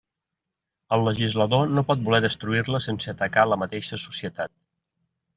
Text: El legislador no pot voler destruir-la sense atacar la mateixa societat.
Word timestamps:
El 0.95 1.03
legislador 1.07 1.67
no 1.79 1.83
pot 1.89 2.01
voler 2.07 2.19
destruir-la 2.25 2.81
sense 2.85 3.11
atacar 3.13 3.43
la 3.51 3.59
mateixa 3.65 4.01
societat. 4.05 4.53